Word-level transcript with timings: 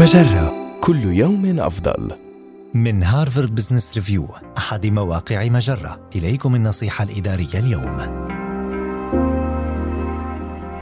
مجرة. 0.00 0.78
كل 0.80 1.04
يوم 1.04 1.60
أفضل. 1.60 2.10
من 2.74 3.02
هارفارد 3.02 3.54
بزنس 3.54 3.94
ريفيو 3.94 4.26
أحد 4.58 4.86
مواقع 4.86 5.48
مجرة. 5.48 6.08
إليكم 6.16 6.54
النصيحة 6.54 7.04
الإدارية 7.04 7.54
اليوم. 7.54 7.98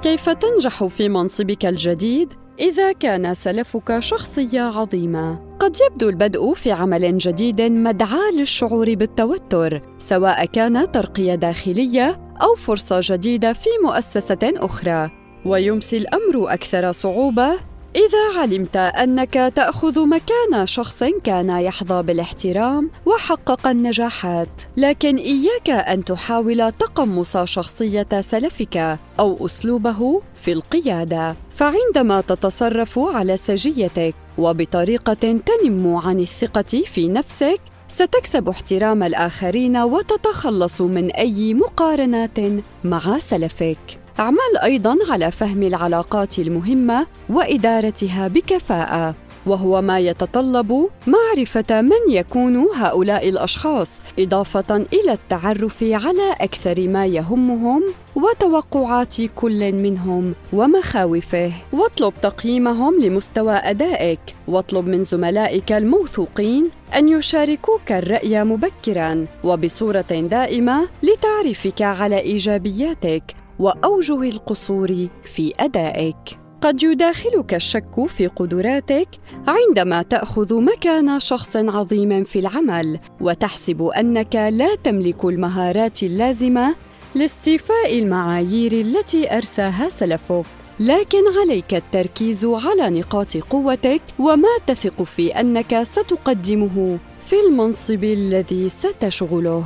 كيف 0.02 0.28
تنجح 0.28 0.84
في 0.84 1.08
منصبك 1.08 1.66
الجديد؟ 1.66 2.32
إذا 2.60 2.92
كان 2.92 3.34
سلفك 3.34 3.98
شخصية 3.98 4.60
عظيمة؟ 4.60 5.56
قد 5.60 5.76
يبدو 5.86 6.08
البدء 6.08 6.54
في 6.54 6.72
عمل 6.72 7.18
جديد 7.18 7.62
مدعاة 7.62 8.30
للشعور 8.38 8.94
بالتوتر، 8.94 9.82
سواء 9.98 10.44
كان 10.44 10.92
ترقية 10.92 11.34
داخلية 11.34 12.20
أو 12.42 12.54
فرصة 12.54 13.00
جديدة 13.02 13.52
في 13.52 13.70
مؤسسة 13.84 14.52
أخرى، 14.56 15.10
ويمسي 15.46 15.96
الأمر 15.96 16.52
أكثر 16.52 16.92
صعوبة 16.92 17.77
إذا 17.96 18.40
علمت 18.40 18.76
أنك 18.76 19.52
تأخذ 19.56 20.06
مكان 20.06 20.66
شخص 20.66 21.04
كان 21.24 21.50
يحظى 21.50 22.02
بالاحترام 22.02 22.90
وحقق 23.06 23.66
النجاحات، 23.66 24.48
لكن 24.76 25.16
إياك 25.16 25.70
أن 25.70 26.04
تحاول 26.04 26.72
تقمص 26.72 27.36
شخصية 27.36 28.20
سلفك 28.20 28.98
أو 29.18 29.46
أسلوبه 29.46 30.22
في 30.36 30.52
القيادة، 30.52 31.36
فعندما 31.56 32.20
تتصرف 32.20 32.98
على 32.98 33.36
سجيتك 33.36 34.14
وبطريقة 34.38 35.14
تنم 35.14 35.96
عن 35.96 36.20
الثقة 36.20 36.82
في 36.86 37.08
نفسك، 37.08 37.60
ستكسب 37.88 38.48
احترام 38.48 39.02
الآخرين 39.02 39.76
وتتخلص 39.76 40.80
من 40.80 41.10
أي 41.10 41.54
مقارنات 41.54 42.38
مع 42.84 43.18
سلفك. 43.18 44.00
اعمل 44.20 44.58
أيضا 44.62 44.96
على 45.10 45.30
فهم 45.30 45.62
العلاقات 45.62 46.38
المهمة 46.38 47.06
وإدارتها 47.30 48.28
بكفاءة 48.28 49.14
وهو 49.46 49.82
ما 49.82 49.98
يتطلب 49.98 50.88
معرفة 51.06 51.82
من 51.82 52.10
يكون 52.10 52.56
هؤلاء 52.56 53.28
الأشخاص 53.28 53.90
إضافة 54.18 54.76
إلى 54.76 55.12
التعرف 55.12 55.82
على 55.82 56.32
أكثر 56.40 56.88
ما 56.88 57.06
يهمهم 57.06 57.82
وتوقعات 58.16 59.14
كل 59.36 59.72
منهم 59.72 60.34
ومخاوفه. 60.52 61.52
واطلب 61.72 62.12
تقييمهم 62.22 63.00
لمستوى 63.00 63.54
أدائك. 63.54 64.20
واطلب 64.48 64.88
من 64.88 65.02
زملائك 65.02 65.72
الموثوقين 65.72 66.70
أن 66.96 67.08
يشاركوك 67.08 67.92
الرأي 67.92 68.44
مبكرا 68.44 69.26
وبصورة 69.44 70.00
دائمة 70.10 70.88
لتعرفك 71.02 71.82
على 71.82 72.20
إيجابياتك. 72.20 73.22
وأوجه 73.58 74.22
القصور 74.22 75.08
في 75.24 75.54
أدائك. 75.60 76.38
قد 76.60 76.82
يداخلك 76.82 77.54
الشك 77.54 78.06
في 78.06 78.26
قدراتك 78.26 79.08
عندما 79.46 80.02
تأخذ 80.02 80.60
مكان 80.60 81.20
شخص 81.20 81.56
عظيم 81.56 82.24
في 82.24 82.38
العمل 82.38 82.98
وتحسب 83.20 83.82
أنك 83.82 84.34
لا 84.34 84.74
تملك 84.74 85.24
المهارات 85.24 86.02
اللازمة 86.02 86.74
لاستيفاء 87.14 87.98
المعايير 87.98 88.72
التي 88.72 89.36
أرساها 89.36 89.88
سلفك. 89.88 90.44
لكن 90.80 91.18
عليك 91.40 91.74
التركيز 91.74 92.44
على 92.44 92.90
نقاط 92.90 93.36
قوتك 93.36 94.02
وما 94.18 94.48
تثق 94.66 95.02
في 95.02 95.40
أنك 95.40 95.82
ستقدمه 95.82 96.98
في 97.26 97.36
المنصب 97.46 98.04
الذي 98.04 98.68
ستشغله. 98.68 99.64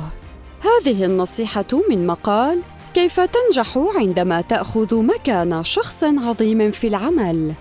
هذه 0.61 1.05
النصيحة 1.05 1.65
من 1.89 2.07
مقال 2.07 2.59
كيف 2.93 3.19
تنجح 3.19 3.77
عندما 3.95 4.41
تأخذ 4.41 5.03
مكان 5.03 5.63
شخص 5.63 6.03
عظيم 6.03 6.71
في 6.71 6.87
العمل؟ 6.87 7.53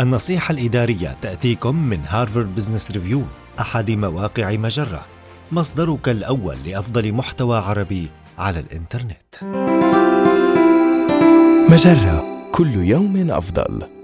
النصيحة 0.00 0.52
الإدارية 0.52 1.16
تأتيكم 1.22 1.76
من 1.76 2.00
هارفارد 2.08 2.54
بزنس 2.54 2.90
ريفيو 2.90 3.22
أحد 3.60 3.90
مواقع 3.90 4.52
مجرة. 4.52 5.04
مصدرك 5.52 6.08
الأول 6.08 6.56
لأفضل 6.66 7.12
محتوى 7.12 7.58
عربي 7.58 8.08
على 8.38 8.60
الإنترنت. 8.60 9.34
مجرة 11.70 12.48
كل 12.52 12.74
يوم 12.74 13.30
أفضل. 13.30 13.97